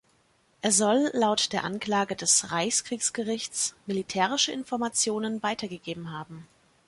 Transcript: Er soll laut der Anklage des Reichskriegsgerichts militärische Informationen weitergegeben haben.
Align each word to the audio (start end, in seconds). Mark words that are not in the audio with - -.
Er 0.63 0.71
soll 0.71 1.11
laut 1.13 1.53
der 1.53 1.63
Anklage 1.63 2.15
des 2.15 2.51
Reichskriegsgerichts 2.51 3.75
militärische 3.85 4.51
Informationen 4.51 5.43
weitergegeben 5.43 6.09
haben. 6.09 6.47